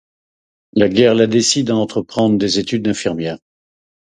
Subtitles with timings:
[0.73, 3.37] La guerre la décide à entreprendre des études d'infirmière.